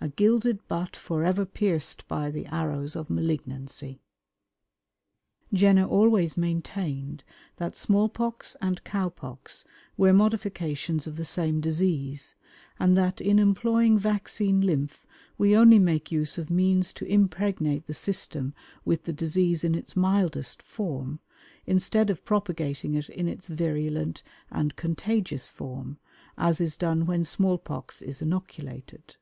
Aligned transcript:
A 0.00 0.08
gilded 0.08 0.64
butt 0.68 0.94
forever 0.94 1.44
pierced 1.44 2.06
by 2.06 2.30
the 2.30 2.46
arrows 2.46 2.94
of 2.94 3.10
malignancy." 3.10 4.00
Jenner 5.52 5.86
always 5.86 6.36
maintained 6.36 7.24
that 7.56 7.74
small 7.74 8.08
pox 8.08 8.56
and 8.60 8.84
cow 8.84 9.08
pox 9.08 9.64
were 9.96 10.12
modifications 10.12 11.08
of 11.08 11.16
the 11.16 11.24
same 11.24 11.60
disease, 11.60 12.36
and 12.78 12.96
that 12.96 13.20
in 13.20 13.40
employing 13.40 13.98
vaccine 13.98 14.60
lymph 14.60 15.04
we 15.36 15.56
only 15.56 15.80
make 15.80 16.12
use 16.12 16.38
of 16.38 16.48
means 16.48 16.92
to 16.92 17.04
impregnate 17.06 17.86
the 17.86 17.92
system 17.92 18.54
with 18.84 19.02
the 19.02 19.12
disease 19.12 19.64
in 19.64 19.74
its 19.74 19.96
mildest 19.96 20.62
form, 20.62 21.18
instead 21.66 22.08
of 22.08 22.24
propagating 22.24 22.94
it 22.94 23.08
in 23.08 23.26
its 23.26 23.48
virulent 23.48 24.22
and 24.48 24.76
contagious 24.76 25.48
form, 25.50 25.98
as 26.38 26.60
is 26.60 26.76
done 26.76 27.04
when 27.04 27.24
small 27.24 27.58
pox 27.58 28.00
is 28.00 28.22
inoculated. 28.22 29.16